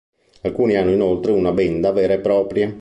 Alcuni 0.41 0.77
hanno 0.77 0.89
inoltre 0.89 1.31
una 1.31 1.51
benda 1.51 1.91
vera 1.91 2.13
e 2.13 2.19
propria. 2.21 2.69